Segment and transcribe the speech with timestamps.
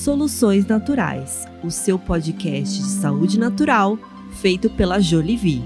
[0.00, 3.98] Soluções Naturais, o seu podcast de saúde natural
[4.40, 5.62] feito pela Jolivie.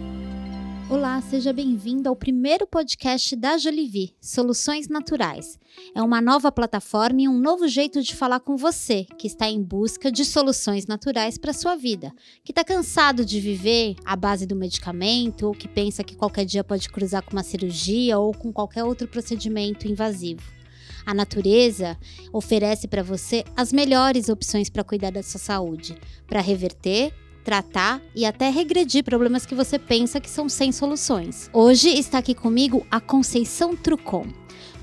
[0.91, 5.57] Olá, seja bem-vindo ao primeiro podcast da Jolivie, Soluções Naturais.
[5.95, 9.63] É uma nova plataforma e um novo jeito de falar com você que está em
[9.63, 12.11] busca de soluções naturais para sua vida,
[12.43, 16.65] que está cansado de viver à base do medicamento ou que pensa que qualquer dia
[16.65, 20.43] pode cruzar com uma cirurgia ou com qualquer outro procedimento invasivo.
[21.07, 21.99] A natureza
[22.33, 27.13] oferece para você as melhores opções para cuidar da sua saúde, para reverter
[27.45, 31.51] tratar e até regredir problemas que você pensa que são sem soluções.
[31.53, 34.27] Hoje está aqui comigo a Conceição Trucon.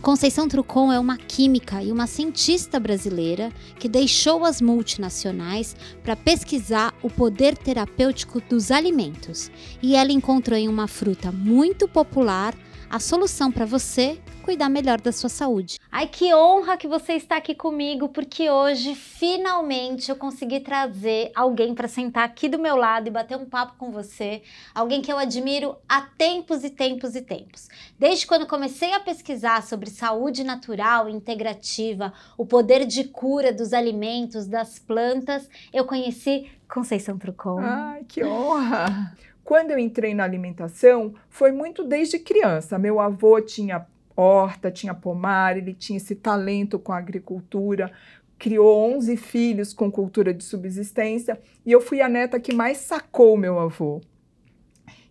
[0.02, 6.94] Conceição Trucon é uma química e uma cientista brasileira que deixou as multinacionais para pesquisar
[7.02, 9.52] o poder terapêutico dos alimentos.
[9.82, 12.56] E ela encontrou em uma fruta muito popular
[12.90, 15.80] a solução para você cuidar melhor da sua saúde.
[15.92, 21.74] Ai, que honra que você está aqui comigo, porque hoje finalmente eu consegui trazer alguém
[21.74, 24.42] para sentar aqui do meu lado e bater um papo com você,
[24.74, 27.70] alguém que eu admiro há tempos e tempos e tempos.
[27.98, 33.74] Desde quando comecei a pesquisar sobre saúde natural e integrativa, o poder de cura dos
[33.74, 37.60] alimentos, das plantas, eu conheci Conceição Trucon.
[37.60, 39.14] Ai, que honra!
[39.44, 42.80] Quando eu entrei na alimentação, foi muito desde criança.
[42.80, 47.92] Meu avô tinha horta, tinha pomar, ele tinha esse talento com a agricultura,
[48.38, 53.38] criou 11 filhos com cultura de subsistência, e eu fui a neta que mais sacou
[53.38, 54.02] meu avô.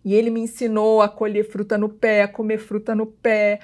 [0.03, 3.59] E ele me ensinou a colher fruta no pé, a comer fruta no pé.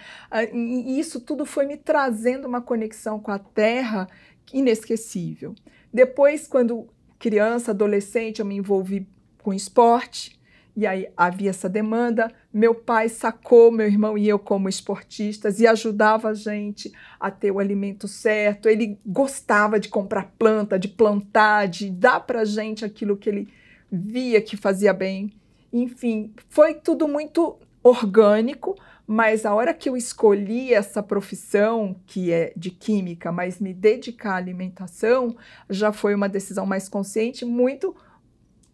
[0.54, 4.08] E isso tudo foi me trazendo uma conexão com a terra
[4.54, 5.56] inesquecível.
[5.92, 9.08] Depois, quando criança, adolescente, eu me envolvi
[9.42, 10.37] com esporte.
[10.78, 12.32] E aí havia essa demanda.
[12.54, 17.50] Meu pai sacou meu irmão e eu como esportistas e ajudava a gente a ter
[17.50, 18.70] o alimento certo.
[18.70, 23.48] Ele gostava de comprar planta, de plantar, de dar para gente aquilo que ele
[23.92, 25.34] via que fazia bem.
[25.74, 32.54] Enfim, foi tudo muito orgânico, mas a hora que eu escolhi essa profissão, que é
[32.56, 35.36] de química, mas me dedicar à alimentação,
[35.72, 37.96] já foi uma decisão mais consciente, muito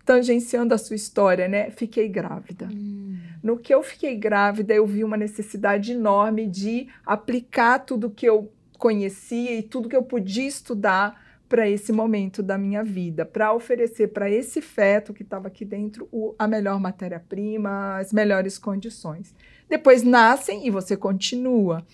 [0.06, 1.70] tangenciando a sua história, né?
[1.72, 2.70] Fiquei grávida.
[2.72, 3.18] Hum.
[3.42, 8.52] No que eu fiquei grávida, eu vi uma necessidade enorme de aplicar tudo que eu
[8.78, 14.08] conhecia e tudo que eu podia estudar para esse momento da minha vida, para oferecer
[14.08, 19.36] para esse feto que estava aqui dentro o, a melhor matéria-prima, as melhores condições.
[19.70, 21.86] Depois nascem e você continua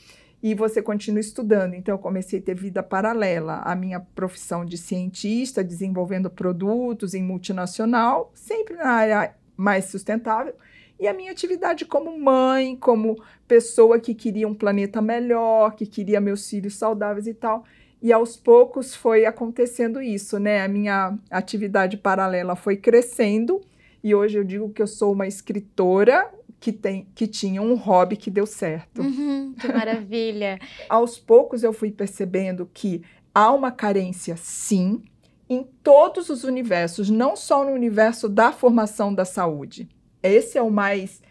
[0.41, 1.73] e você continua estudando.
[1.73, 7.23] Então, eu comecei a ter vida paralela à minha profissão de cientista, desenvolvendo produtos em
[7.23, 10.53] multinacional, sempre na área mais sustentável,
[10.99, 16.19] e a minha atividade como mãe, como pessoa que queria um planeta melhor, que queria
[16.19, 17.63] meus filhos saudáveis e tal.
[18.01, 20.63] E aos poucos foi acontecendo isso, né?
[20.63, 23.61] A minha atividade paralela foi crescendo
[24.03, 28.17] e hoje eu digo que eu sou uma escritora, que, tem, que tinha um hobby
[28.17, 29.01] que deu certo.
[29.01, 30.59] Uhum, que maravilha!
[30.89, 33.01] Aos poucos eu fui percebendo que
[33.33, 35.01] há uma carência, sim,
[35.49, 39.89] em todos os universos, não só no universo da formação da saúde.
[40.21, 41.21] Esse é o mais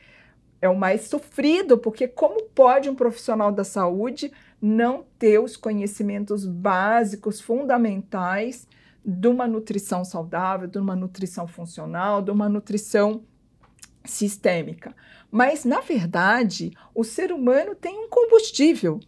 [0.60, 6.44] é o mais sofrido, porque como pode um profissional da saúde não ter os conhecimentos
[6.44, 8.66] básicos, fundamentais
[9.04, 13.22] de uma nutrição saudável, de uma nutrição funcional, de uma nutrição
[14.10, 14.94] sistêmica.
[15.30, 19.00] Mas, na verdade, o ser humano tem um combustível.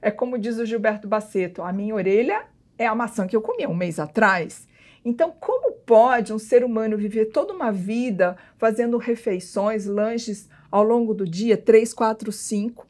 [0.00, 2.44] É como diz o Gilberto Baceto: a minha orelha
[2.78, 4.68] é a maçã que eu comi um mês atrás.
[5.04, 11.14] Então, como pode um ser humano viver toda uma vida fazendo refeições, lanches ao longo
[11.14, 12.86] do dia, três, quatro, cinco,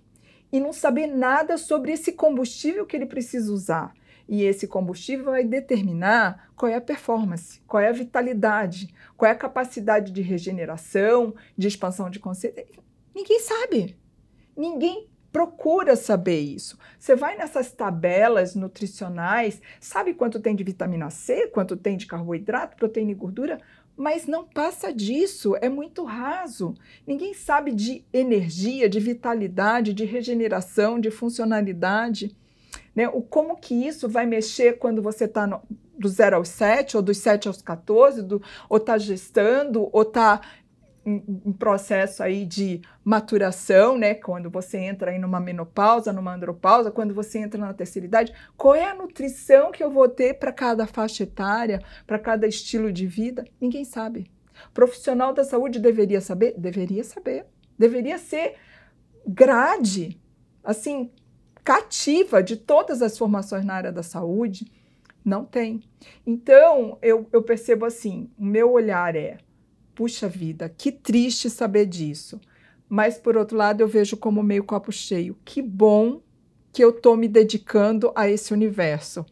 [0.51, 3.93] e não saber nada sobre esse combustível que ele precisa usar?
[4.29, 9.33] E esse combustível vai determinar qual é a performance, qual é a vitalidade, qual é
[9.33, 12.67] a capacidade de regeneração, de expansão de consciência.
[13.15, 13.97] Ninguém sabe.
[14.57, 16.79] Ninguém procura saber isso.
[16.99, 22.77] Você vai nessas tabelas nutricionais, sabe quanto tem de vitamina C, quanto tem de carboidrato,
[22.77, 23.61] proteína e gordura,
[23.97, 26.75] mas não passa disso, é muito raso.
[27.07, 32.37] Ninguém sabe de energia, de vitalidade, de regeneração, de funcionalidade.
[32.97, 33.07] Né?
[33.09, 35.47] O como que isso vai mexer quando você está
[35.99, 40.41] do 0 aos 7, ou dos 7 aos 14, do, ou está gestando, ou está
[41.05, 44.15] em, processo aí de maturação, né?
[44.15, 48.75] Quando você entra aí numa menopausa, numa andropausa, quando você entra na terceira idade, qual
[48.75, 53.07] é a nutrição que eu vou ter para cada faixa etária, para cada estilo de
[53.07, 53.45] vida?
[53.61, 54.31] Ninguém sabe.
[54.75, 56.55] Profissional da saúde deveria saber?
[56.59, 57.47] Deveria saber.
[57.79, 58.55] Deveria ser
[59.27, 60.21] grade,
[60.65, 61.11] assim,
[61.67, 64.71] cativa de todas as formações na área da saúde,
[65.25, 65.83] Não tem.
[66.25, 69.39] Então, eu, eu percebo assim: o meu olhar é,
[69.93, 72.41] puxa vida, que triste saber disso.
[72.89, 75.37] Mas, por outro lado, eu vejo como meio copo cheio.
[75.45, 76.23] Que bom
[76.73, 79.27] que eu estou me dedicando a esse universo.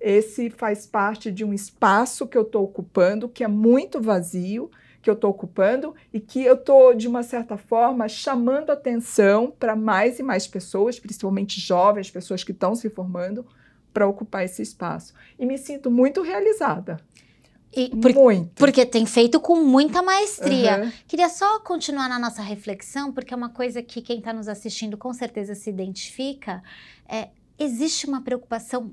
[0.00, 4.70] Esse faz parte de um espaço que eu estou ocupando, que é muito vazio,
[5.04, 9.76] que eu estou ocupando e que eu estou, de uma certa forma, chamando atenção para
[9.76, 13.46] mais e mais pessoas, principalmente jovens, pessoas que estão se formando,
[13.92, 15.12] para ocupar esse espaço.
[15.38, 16.96] E me sinto muito realizada.
[17.76, 18.54] E por, muito.
[18.54, 20.84] Porque tem feito com muita maestria.
[20.84, 20.92] Uhum.
[21.06, 24.96] Queria só continuar na nossa reflexão, porque é uma coisa que quem está nos assistindo
[24.96, 26.62] com certeza se identifica.
[27.06, 27.28] É,
[27.58, 28.92] existe uma preocupação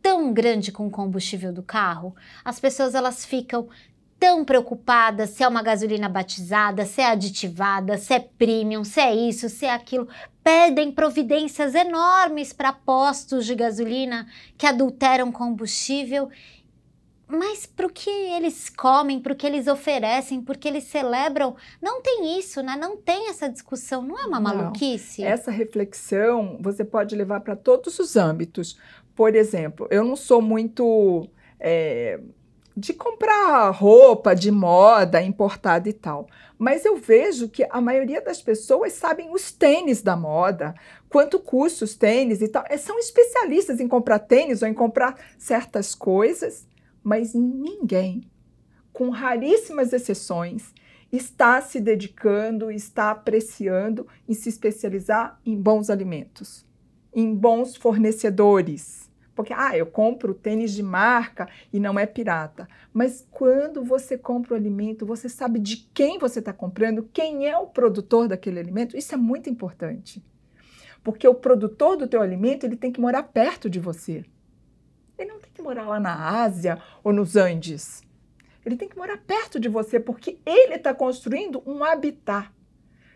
[0.00, 2.14] tão grande com o combustível do carro.
[2.44, 3.68] As pessoas elas ficam
[4.18, 9.14] tão preocupadas se é uma gasolina batizada, se é aditivada, se é premium, se é
[9.14, 10.08] isso, se é aquilo.
[10.42, 14.26] Pedem providências enormes para postos de gasolina
[14.56, 16.28] que adulteram combustível.
[17.30, 22.00] Mas para o que eles comem, para o que eles oferecem, porque eles celebram, não
[22.00, 22.74] tem isso, né?
[22.74, 24.54] Não tem essa discussão, não é uma Não.
[24.54, 25.22] maluquice?
[25.22, 28.78] Essa reflexão você pode levar para todos os âmbitos.
[29.14, 31.28] Por exemplo, eu não sou muito
[31.60, 32.18] é,
[32.78, 38.40] de comprar roupa de moda importada e tal, mas eu vejo que a maioria das
[38.40, 40.74] pessoas sabem os tênis da moda,
[41.08, 42.64] quanto custa os tênis e tal.
[42.68, 46.68] É, São especialistas em comprar tênis ou em comprar certas coisas,
[47.02, 48.30] mas ninguém,
[48.92, 50.72] com raríssimas exceções,
[51.10, 56.64] está se dedicando, está apreciando em se especializar em bons alimentos,
[57.12, 59.07] em bons fornecedores.
[59.38, 62.66] Porque, ah, eu compro tênis de marca e não é pirata.
[62.92, 67.56] Mas quando você compra o alimento, você sabe de quem você está comprando, quem é
[67.56, 68.96] o produtor daquele alimento.
[68.96, 70.20] Isso é muito importante.
[71.04, 74.24] Porque o produtor do teu alimento, ele tem que morar perto de você.
[75.16, 78.02] Ele não tem que morar lá na Ásia ou nos Andes.
[78.66, 82.50] Ele tem que morar perto de você, porque ele está construindo um habitat,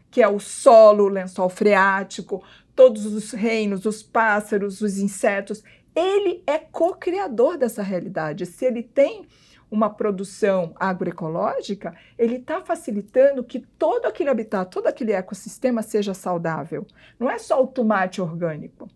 [0.09, 2.45] que é o solo, o lençol freático,
[2.77, 5.65] todos os reinos, os pássaros, os insetos.
[5.95, 8.47] Ele é co-criador dessa realidade.
[8.47, 9.27] Se ele tem
[9.71, 16.87] uma produção agroecológica, ele está facilitando que todo aquele habitat, todo aquele ecossistema seja saudável.
[17.19, 18.87] Não é só o tomate orgânico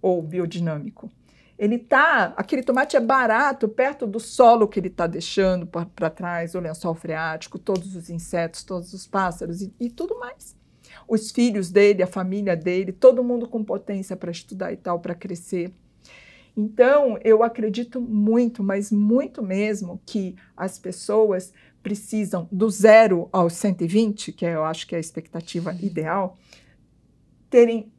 [0.00, 1.10] ou biodinâmico.
[1.58, 6.54] Ele tá, aquele tomate é barato perto do solo que ele está deixando para trás,
[6.54, 10.56] o lençol freático, todos os insetos, todos os pássaros e, e tudo mais.
[11.06, 15.14] Os filhos dele, a família dele, todo mundo com potência para estudar e tal, para
[15.14, 15.72] crescer.
[16.56, 21.52] Então, eu acredito muito, mas muito mesmo, que as pessoas
[21.82, 26.36] precisam do zero aos 120, que eu acho que é a expectativa ideal,
[27.50, 27.90] terem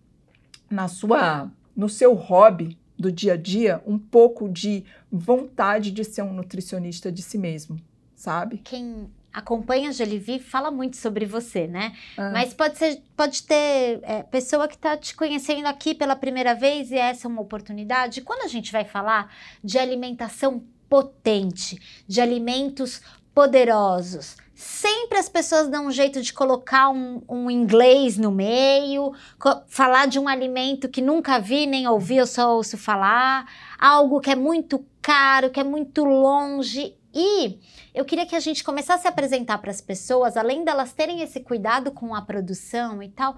[0.70, 6.22] na sua, no seu hobby do dia a dia um pouco de vontade de ser
[6.22, 7.80] um nutricionista de si mesmo,
[8.16, 8.58] sabe?
[8.60, 11.94] Quem acompanha a Jolivi fala muito sobre você, né?
[12.16, 12.30] Ah.
[12.32, 16.92] Mas pode ser, pode ter é, pessoa que está te conhecendo aqui pela primeira vez
[16.92, 18.22] e essa é uma oportunidade.
[18.22, 19.34] Quando a gente vai falar
[19.64, 23.02] de alimentação potente, de alimentos
[23.34, 29.14] poderosos, sempre as pessoas dão um jeito de colocar um, um inglês no meio,
[29.68, 33.46] falar de um alimento que nunca vi nem ouvi, eu só ouço falar,
[33.80, 36.96] algo que é muito caro, que é muito longe.
[37.14, 37.60] E
[37.94, 41.40] eu queria que a gente começasse a apresentar para as pessoas, além delas terem esse
[41.42, 43.38] cuidado com a produção e tal,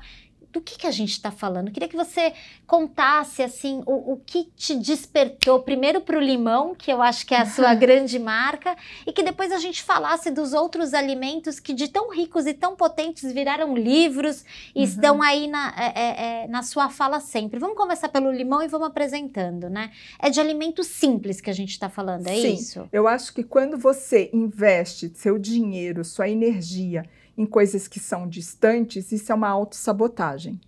[0.55, 1.67] do que, que a gente está falando.
[1.67, 2.33] Eu queria que você
[2.65, 7.35] contasse assim o, o que te despertou primeiro para o limão, que eu acho que
[7.35, 11.73] é a sua grande marca, e que depois a gente falasse dos outros alimentos que
[11.73, 14.83] de tão ricos e tão potentes viraram livros e Uhum.
[14.85, 17.59] estão aí na, é, é, é, na sua fala sempre.
[17.59, 19.91] Vamos começar pelo limão e vamos apresentando, né?
[20.19, 22.53] É de alimentos simples que a gente está falando, é Sim.
[22.53, 22.87] isso?
[22.93, 27.03] Eu acho que quando você investe seu dinheiro, sua energia
[27.37, 30.59] em coisas que são distantes, isso é uma autossabotagem.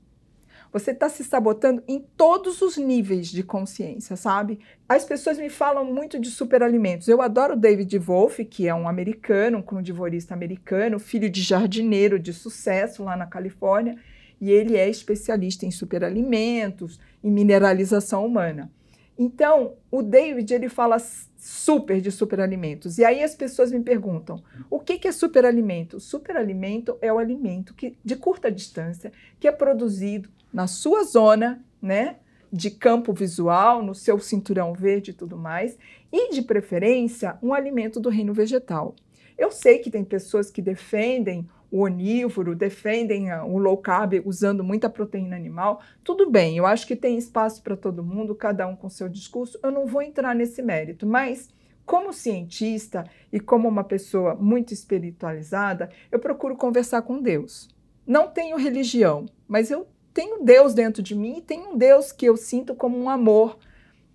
[0.71, 4.59] Você está se sabotando em todos os níveis de consciência, sabe?
[4.87, 7.07] As pessoas me falam muito de superalimentos.
[7.07, 12.33] Eu adoro David Wolff, que é um americano, um crudivorista americano, filho de jardineiro de
[12.33, 13.97] sucesso lá na Califórnia,
[14.39, 18.69] e ele é especialista em superalimentos, em mineralização humana.
[19.17, 20.97] Então, o David ele fala
[21.37, 22.97] super de superalimentos.
[22.97, 25.99] E aí as pessoas me perguntam: o que, que é superalimento?
[25.99, 32.17] Superalimento é o alimento que, de curta distância que é produzido na sua zona, né?
[32.51, 35.77] De campo visual, no seu cinturão verde e tudo mais,
[36.11, 38.95] e de preferência um alimento do reino vegetal.
[39.37, 44.89] Eu sei que tem pessoas que defendem o onívoro, defendem o low carb usando muita
[44.89, 45.81] proteína animal.
[46.03, 49.59] Tudo bem, eu acho que tem espaço para todo mundo, cada um com seu discurso.
[49.61, 51.49] Eu não vou entrar nesse mérito, mas
[51.85, 57.69] como cientista e como uma pessoa muito espiritualizada, eu procuro conversar com Deus.
[58.05, 62.25] Não tenho religião, mas eu tenho Deus dentro de mim e tenho um Deus que
[62.25, 63.57] eu sinto como um amor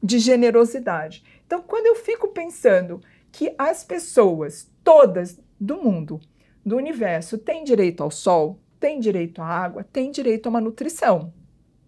[0.03, 1.25] de generosidade.
[1.47, 6.21] Então, quando eu fico pensando que as pessoas todas do mundo
[6.65, 11.33] do universo tem direito ao sol, tem direito à água, tem direito a uma nutrição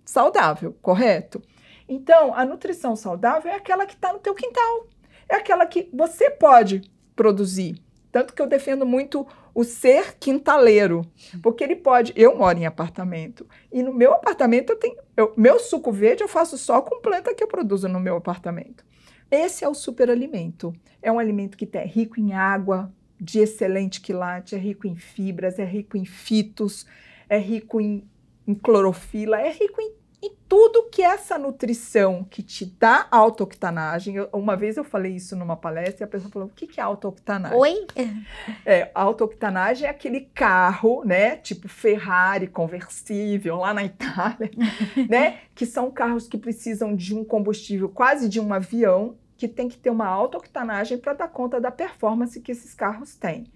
[0.05, 1.43] saudável, correto?
[1.89, 4.87] Então, a nutrição saudável é aquela que está no teu quintal,
[5.29, 6.83] é aquela que você pode
[7.15, 7.83] produzir.
[8.11, 11.05] Tanto que eu defendo muito o ser quintaleiro,
[11.43, 12.13] porque ele pode.
[12.15, 14.97] Eu moro em apartamento e no meu apartamento eu tenho.
[15.17, 18.85] Eu, meu suco verde eu faço só com planta que eu produzo no meu apartamento.
[19.29, 20.73] Esse é o superalimento.
[21.03, 25.59] É um alimento que é rico em água, de excelente quilate, é rico em fibras,
[25.59, 26.87] é rico em fitos,
[27.29, 28.07] é rico em,
[28.47, 29.93] em clorofila, é rico em,
[30.23, 34.17] em, tudo que essa nutrição que te dá autooctanagem.
[34.17, 36.81] Eu, uma vez eu falei isso numa palestra e a pessoa falou: o que, que
[36.81, 37.59] é autooctanagem?
[37.59, 37.87] Oi?
[38.67, 41.37] É, autooctanagem é aquele carro, né?
[41.37, 44.51] Tipo Ferrari conversível lá na Itália,
[45.09, 45.41] né?
[45.55, 49.77] Que são carros que precisam de um combustível quase de um avião que tem que
[49.77, 53.47] ter uma alta octanagem para dar conta da performance que esses carros têm.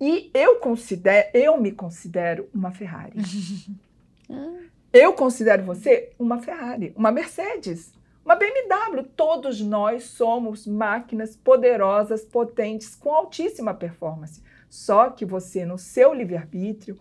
[0.00, 3.18] E eu considero, eu me considero uma Ferrari.
[4.92, 7.94] eu considero você uma Ferrari, uma Mercedes,
[8.24, 9.04] uma BMW.
[9.16, 14.42] Todos nós somos máquinas poderosas, potentes, com altíssima performance.
[14.68, 16.98] Só que você, no seu livre-arbítrio,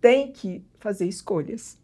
[0.00, 1.76] tem que fazer escolhas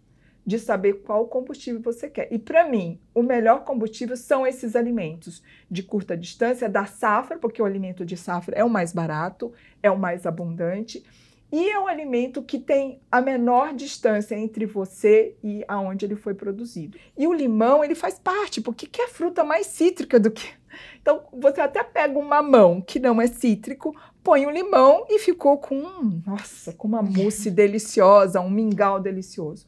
[0.46, 2.28] de saber qual combustível você quer.
[2.32, 7.62] E para mim, o melhor combustível são esses alimentos de curta distância, da safra, porque
[7.62, 11.02] o alimento de safra é o mais barato, é o mais abundante,
[11.50, 16.34] e é um alimento que tem a menor distância entre você e aonde ele foi
[16.34, 16.98] produzido.
[17.16, 20.48] E o limão, ele faz parte, porque que é fruta mais cítrica do que
[21.00, 25.58] então, você até pega um mamão que não é cítrico, põe um limão e ficou
[25.58, 29.66] com, nossa, com uma mousse deliciosa, um mingau delicioso.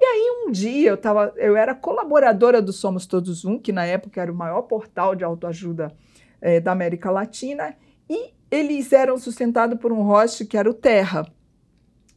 [0.00, 3.84] E aí um dia eu tava, eu era colaboradora do Somos Todos Um, que na
[3.84, 5.92] época era o maior portal de autoajuda
[6.40, 7.76] é, da América Latina,
[8.08, 11.26] e eles eram sustentados por um host que era o Terra.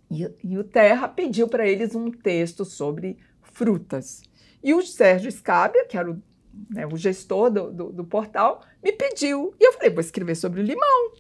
[0.10, 4.22] E, e o Terra pediu para eles um texto sobre frutas.
[4.64, 6.22] E o Sérgio Scabia, que era o,
[6.70, 9.56] né, o gestor do, do, do portal, me pediu.
[9.60, 11.12] E eu falei, vou escrever sobre o limão.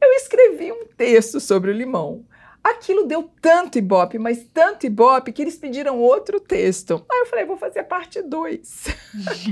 [0.00, 2.24] Eu escrevi um texto sobre o limão.
[2.64, 7.04] Aquilo deu tanto ibope, mas tanto ibope, que eles pediram outro texto.
[7.12, 8.86] Aí eu falei, vou fazer a parte 2.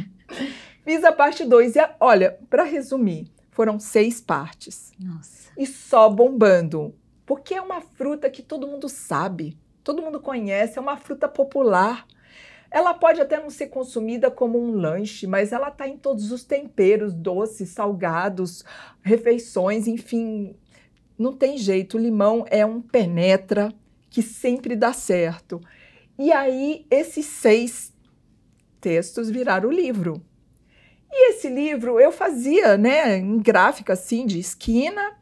[0.83, 1.77] Fiz a parte 2.
[1.77, 4.93] E a, olha, para resumir, foram seis partes.
[4.99, 5.51] Nossa.
[5.59, 6.95] E só bombando.
[7.27, 12.07] Porque é uma fruta que todo mundo sabe, todo mundo conhece, é uma fruta popular.
[12.71, 16.43] Ela pode até não ser consumida como um lanche, mas ela está em todos os
[16.43, 18.65] temperos, doces, salgados,
[19.03, 20.57] refeições, enfim,
[21.23, 23.73] não tem jeito, o limão é um penetra
[24.11, 25.61] que sempre dá certo.
[26.19, 27.93] E aí, esses seis
[28.81, 30.23] textos viraram o livro.
[31.11, 35.17] E esse livro eu fazia, né, em gráfica assim, de esquina,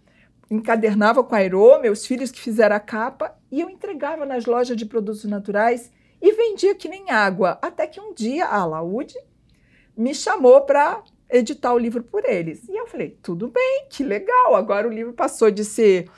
[0.50, 4.86] encadernava com Aerô, meus filhos que fizeram a capa, e eu entregava nas lojas de
[4.86, 5.90] produtos naturais
[6.20, 7.58] e vendia que nem água.
[7.62, 9.16] Até que um dia a Laude
[9.96, 12.68] me chamou para editar o livro por eles.
[12.68, 14.56] E eu falei, tudo bem, que legal.
[14.56, 16.08] Agora o livro passou de ser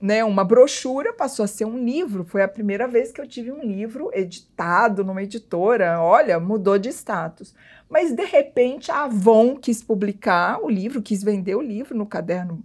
[0.00, 2.24] né, uma brochura, passou a ser um livro.
[2.24, 6.00] Foi a primeira vez que eu tive um livro editado numa editora.
[6.00, 7.54] Olha, mudou de status.
[7.88, 12.62] Mas de repente a Avon quis publicar o livro, quis vender o livro no caderno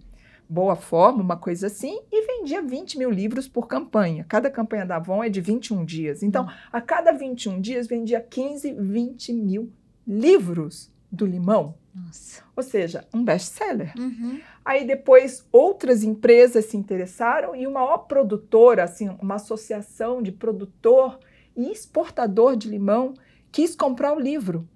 [0.48, 4.24] Boa Forma, uma coisa assim, e vendia 20 mil livros por campanha.
[4.28, 6.22] Cada campanha da Avon é de 21 dias.
[6.22, 6.50] Então, hum.
[6.72, 9.72] a cada 21 dias vendia 15, 20 mil
[10.06, 11.74] livros do limão.
[11.94, 12.42] Nossa.
[12.54, 13.92] Ou seja, um best-seller.
[13.96, 14.40] Uhum.
[14.64, 21.18] Aí depois outras empresas se interessaram e uma maior produtora, assim, uma associação de produtor
[21.56, 23.14] e exportador de limão
[23.50, 24.68] quis comprar o livro.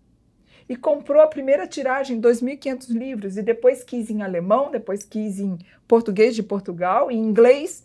[0.69, 5.59] E comprou a primeira tiragem, 2.500 livros, e depois quis em alemão, depois quis em
[5.87, 7.85] português de Portugal, em inglês.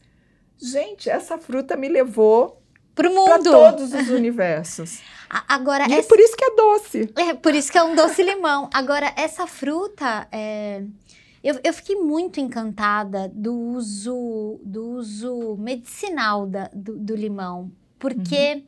[0.55, 2.61] Gente, essa fruta me levou
[2.95, 5.01] para todos os universos.
[5.47, 6.07] Agora, e essa...
[6.07, 7.09] por isso que é doce.
[7.15, 8.69] É, por isso que é um doce limão.
[8.73, 10.83] Agora, essa fruta, é...
[11.43, 18.55] eu, eu fiquei muito encantada do uso, do uso medicinal da, do, do limão, porque
[18.55, 18.63] uhum.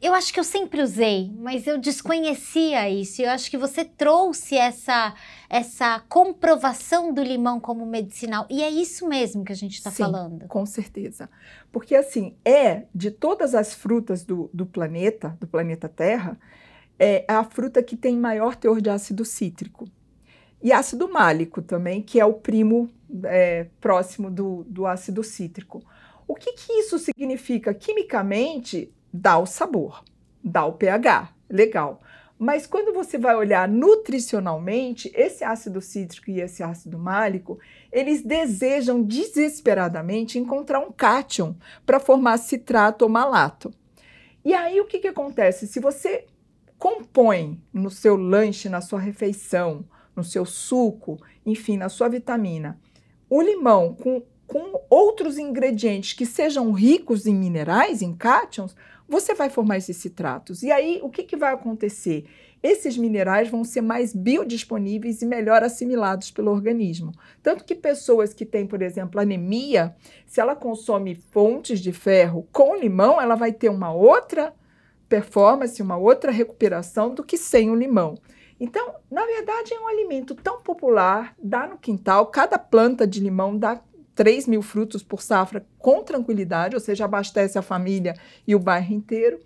[0.00, 3.22] Eu acho que eu sempre usei, mas eu desconhecia isso.
[3.22, 5.14] Eu acho que você trouxe essa,
[5.48, 8.46] essa comprovação do limão como medicinal.
[8.48, 10.46] E é isso mesmo que a gente está falando.
[10.46, 11.28] Com certeza.
[11.72, 16.38] Porque, assim, é de todas as frutas do, do planeta, do planeta Terra,
[16.98, 19.88] é a fruta que tem maior teor de ácido cítrico.
[20.62, 22.88] E ácido málico também, que é o primo
[23.24, 25.82] é, próximo do, do ácido cítrico.
[26.28, 27.74] O que, que isso significa?
[27.74, 30.04] Quimicamente, dá o sabor,
[30.42, 32.00] dá o pH, legal.
[32.38, 37.58] Mas quando você vai olhar nutricionalmente, esse ácido cítrico e esse ácido málico,
[37.92, 41.54] eles desejam desesperadamente encontrar um cátion
[41.86, 43.72] para formar citrato ou malato.
[44.44, 45.68] E aí o que, que acontece?
[45.68, 46.26] Se você
[46.76, 49.84] compõe no seu lanche, na sua refeição,
[50.16, 52.76] no seu suco, enfim, na sua vitamina,
[53.30, 58.74] o limão com, com outros ingredientes que sejam ricos em minerais, em cátions,
[59.12, 60.62] você vai formar esses citratos.
[60.62, 62.24] E aí, o que, que vai acontecer?
[62.62, 67.12] Esses minerais vão ser mais biodisponíveis e melhor assimilados pelo organismo.
[67.42, 72.74] Tanto que pessoas que têm, por exemplo, anemia, se ela consome fontes de ferro com
[72.74, 74.54] limão, ela vai ter uma outra
[75.10, 78.14] performance, uma outra recuperação do que sem o limão.
[78.58, 83.58] Então, na verdade, é um alimento tão popular, dá no quintal, cada planta de limão
[83.58, 83.78] dá
[84.14, 88.14] 3 mil frutos por safra com tranquilidade, ou seja, abastece a família
[88.46, 89.40] e o bairro inteiro.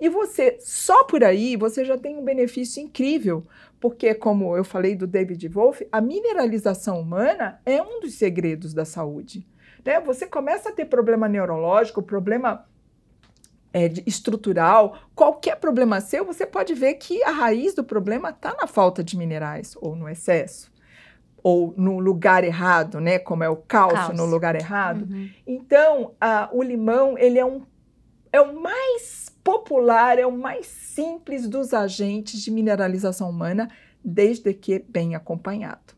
[0.00, 3.44] E você, só por aí, você já tem um benefício incrível,
[3.80, 8.84] porque, como eu falei do David Wolff, a mineralização humana é um dos segredos da
[8.84, 9.46] saúde.
[9.84, 10.00] Né?
[10.00, 12.66] Você começa a ter problema neurológico, problema
[13.72, 18.66] é, estrutural, qualquer problema seu, você pode ver que a raiz do problema está na
[18.66, 20.71] falta de minerais ou no excesso
[21.42, 23.18] ou no lugar errado, né?
[23.18, 24.16] Como é o cálcio, cálcio.
[24.16, 25.08] no lugar errado.
[25.10, 25.28] Uhum.
[25.46, 27.62] Então, a, o limão ele é um
[28.32, 33.68] é o mais popular, é o mais simples dos agentes de mineralização humana,
[34.02, 35.94] desde que bem acompanhado.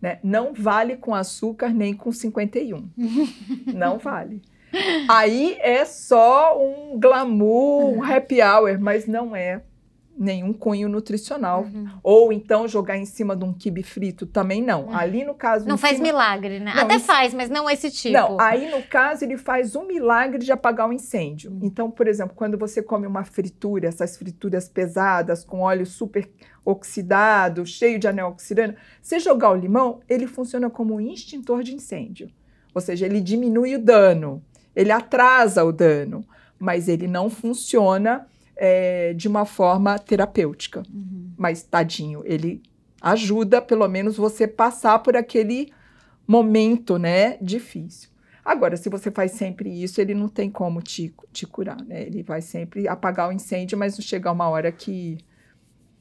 [0.00, 0.20] Né?
[0.22, 2.88] Não vale com açúcar nem com 51.
[3.74, 4.42] Não vale.
[5.08, 9.62] Aí é só um glamour, um happy hour, mas não é
[10.16, 11.62] nenhum cunho nutricional.
[11.62, 11.88] Uhum.
[12.02, 14.86] Ou então jogar em cima de um quibe frito também não.
[14.86, 14.96] Uhum.
[14.96, 15.66] Ali no caso.
[15.66, 16.08] Não faz cima...
[16.08, 16.72] milagre, né?
[16.74, 18.14] Não, Até faz, mas não esse tipo.
[18.14, 21.50] Não, aí no caso ele faz um milagre de apagar o incêndio.
[21.50, 21.60] Uhum.
[21.62, 26.30] Então, por exemplo, quando você come uma fritura, essas frituras pesadas, com óleo super
[26.64, 31.74] oxidado, cheio de anel oxidano, você jogar o limão, ele funciona como um extintor de
[31.74, 32.30] incêndio.
[32.74, 34.42] Ou seja, ele diminui o dano,
[34.74, 36.24] ele atrasa o dano,
[36.58, 40.82] mas ele não funciona é, de uma forma terapêutica.
[40.92, 41.32] Uhum.
[41.36, 42.62] Mas, tadinho, ele
[43.00, 45.72] ajuda, pelo menos, você passar por aquele
[46.26, 48.10] momento, né, difícil.
[48.44, 52.02] Agora, se você faz sempre isso, ele não tem como te, te curar, né?
[52.02, 55.18] Ele vai sempre apagar o incêndio, mas não chega uma hora que...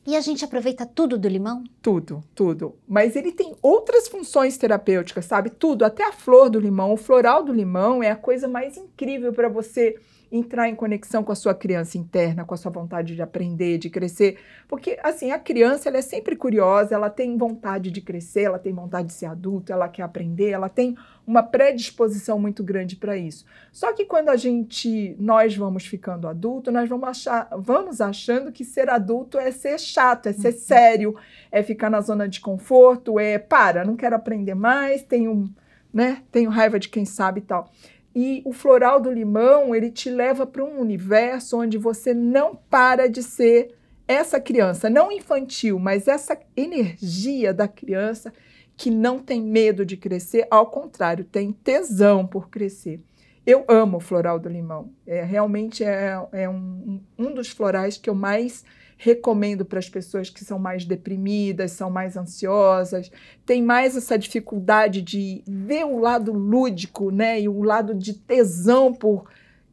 [0.07, 1.63] E a gente aproveita tudo do limão?
[1.79, 2.75] Tudo, tudo.
[2.87, 5.51] Mas ele tem outras funções terapêuticas, sabe?
[5.51, 9.31] Tudo, até a flor do limão, o floral do limão é a coisa mais incrível
[9.31, 9.95] para você
[10.31, 13.89] entrar em conexão com a sua criança interna, com a sua vontade de aprender, de
[13.89, 14.37] crescer.
[14.67, 18.73] Porque, assim, a criança, ela é sempre curiosa, ela tem vontade de crescer, ela tem
[18.73, 20.95] vontade de ser adulto, ela quer aprender, ela tem
[21.27, 23.45] uma predisposição muito grande para isso.
[23.73, 28.63] Só que quando a gente, nós vamos ficando adulto, nós vamos, achar, vamos achando que
[28.63, 30.59] ser adulto é ser chato, é ser uhum.
[30.59, 31.15] sério,
[31.51, 35.53] é ficar na zona de conforto, é, para, não quero aprender mais, tenho,
[35.93, 37.69] né, tenho raiva de quem sabe e tal.
[38.13, 43.07] E o floral do limão, ele te leva para um universo onde você não para
[43.07, 43.73] de ser
[44.07, 48.33] essa criança, não infantil, mas essa energia da criança
[48.75, 52.99] que não tem medo de crescer, ao contrário, tem tesão por crescer.
[53.45, 54.91] Eu amo o floral do limão.
[55.05, 58.65] É, realmente é, é um, um dos florais que eu mais
[59.03, 63.11] recomendo para as pessoas que são mais deprimidas, são mais ansiosas,
[63.43, 68.93] tem mais essa dificuldade de ver o lado lúdico, né, e o lado de tesão
[68.93, 69.27] por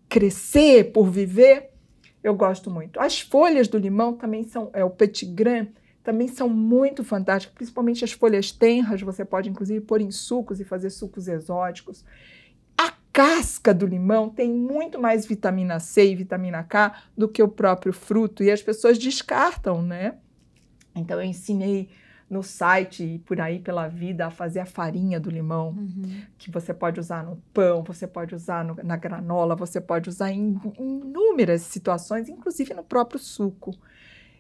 [0.08, 1.68] crescer, por viver.
[2.24, 2.98] Eu gosto muito.
[2.98, 5.68] As folhas do limão também são, é o petit grain,
[6.02, 10.64] também são muito fantásticas, principalmente as folhas tenras, você pode inclusive pôr em sucos e
[10.64, 12.02] fazer sucos exóticos
[13.18, 17.92] casca do limão tem muito mais vitamina C e vitamina K do que o próprio
[17.92, 20.14] fruto e as pessoas descartam, né?
[20.94, 21.88] Então eu ensinei
[22.30, 26.22] no site e por aí pela vida a fazer a farinha do limão, uhum.
[26.38, 30.30] que você pode usar no pão, você pode usar no, na granola, você pode usar
[30.30, 33.74] em, em inúmeras situações, inclusive no próprio suco.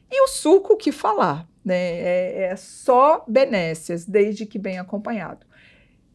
[0.08, 1.74] E o suco, que falar, né?
[1.74, 5.47] É, é só benécias, desde que bem acompanhado.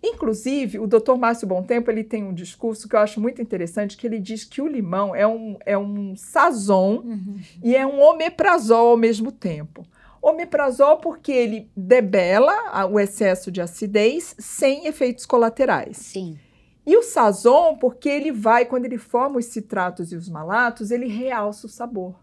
[0.04, 1.16] Inclusive, o Dr.
[1.18, 4.62] Márcio Tempo ele tem um discurso que eu acho muito interessante, que ele diz que
[4.62, 7.40] o limão é um, é um sazon uhum.
[7.64, 9.88] e é um omeprazol ao mesmo tempo.
[10.22, 15.98] Omeprazol porque ele debela o excesso de acidez sem efeitos colaterais.
[15.98, 16.38] Sim.
[16.86, 21.08] E o sazon porque ele vai, quando ele forma os citratos e os malatos, ele
[21.08, 22.23] realça o sabor.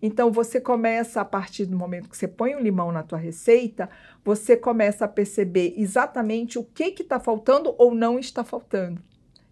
[0.00, 3.88] Então você começa a partir do momento que você põe o limão na tua receita,
[4.24, 9.00] você começa a perceber exatamente o que está faltando ou não está faltando.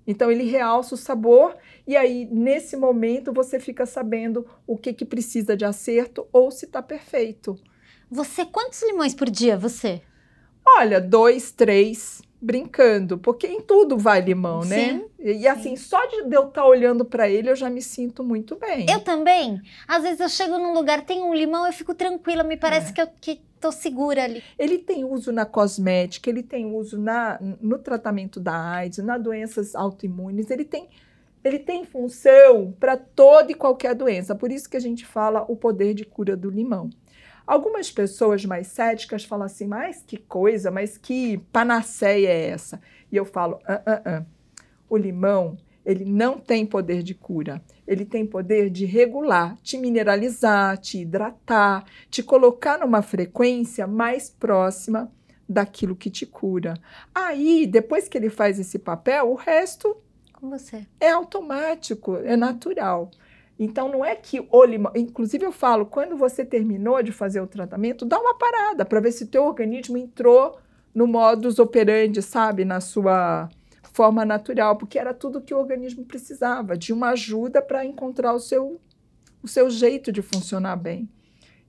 [0.07, 5.04] Então ele realça o sabor e aí nesse momento você fica sabendo o que, que
[5.04, 7.57] precisa de acerto ou se está perfeito.
[8.11, 10.02] Você quantos limões por dia você?
[10.66, 14.92] Olha, dois, três brincando, porque em tudo vai limão, né?
[14.92, 17.80] Sim, e, e assim, só de eu estar tá olhando para ele, eu já me
[17.80, 18.84] sinto muito bem.
[18.90, 19.58] Eu também.
[19.88, 22.92] Às vezes eu chego num lugar, tem um limão, eu fico tranquila, me parece é.
[22.92, 24.42] que eu que tô segura ali.
[24.58, 29.74] Ele tem uso na cosmética, ele tem uso na, no tratamento da AIDS, nas doenças
[29.74, 30.90] autoimunes, ele tem
[31.42, 34.34] ele tem função para toda e qualquer doença.
[34.34, 36.88] Por isso que a gente fala o poder de cura do limão.
[37.46, 42.80] Algumas pessoas mais céticas falam assim, mas que coisa, mas que panaceia é essa?
[43.12, 44.24] E eu falo, ah, ah, ah.
[44.88, 47.62] O limão, ele não tem poder de cura.
[47.87, 55.12] Ele tem poder de regular, te mineralizar, te hidratar, te colocar numa frequência mais próxima
[55.49, 56.75] daquilo que te cura.
[57.14, 59.97] Aí, depois que ele faz esse papel, o resto
[60.49, 60.87] você.
[61.01, 63.11] É automático, é natural.
[63.59, 67.47] Então não é que o limão, inclusive eu falo, quando você terminou de fazer o
[67.47, 70.59] tratamento, dá uma parada para ver se o teu organismo entrou
[70.94, 73.49] no modus operandi, sabe, na sua
[73.94, 78.40] forma natural, porque era tudo que o organismo precisava, de uma ajuda para encontrar o
[78.40, 78.80] seu
[79.42, 81.09] o seu jeito de funcionar bem.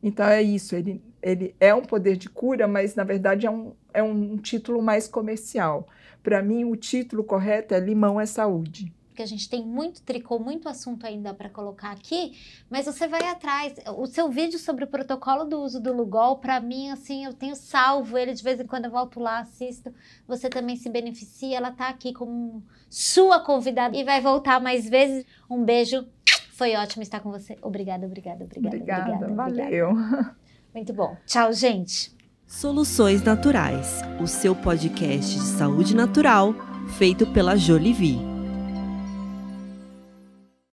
[0.02, 3.74] Então é isso, ele, ele é um poder de cura, mas na verdade é um,
[3.94, 5.88] é um título mais comercial.
[6.24, 10.38] Para mim, o título correto é Limão é Saúde porque a gente tem muito tricô,
[10.38, 12.38] muito assunto ainda para colocar aqui,
[12.70, 13.74] mas você vai atrás.
[13.96, 17.56] O seu vídeo sobre o protocolo do uso do Lugol, para mim, assim, eu tenho
[17.56, 19.94] salvo ele de vez em quando eu volto lá, assisto.
[20.28, 25.26] Você também se beneficia, ela tá aqui como sua convidada e vai voltar mais vezes.
[25.50, 26.06] Um beijo.
[26.52, 27.58] Foi ótimo estar com você.
[27.62, 28.76] Obrigada, obrigada, obrigada.
[28.76, 29.92] Obrigada, obrigada valeu.
[29.92, 30.36] Obrigada.
[30.76, 31.16] Muito bom.
[31.26, 32.14] Tchau, gente.
[32.46, 36.54] Soluções Naturais, o seu podcast de saúde natural
[36.98, 38.35] feito pela Jolivie.